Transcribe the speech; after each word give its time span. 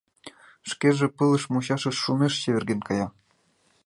Шкеже 0.69 1.07
пылыш 1.17 1.43
мучашыш 1.51 1.97
шумеш 2.03 2.33
чеверген 2.41 2.81
кая. 2.87 3.07